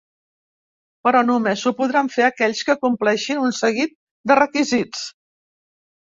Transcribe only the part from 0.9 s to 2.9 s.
Però només ho podran fer aquells que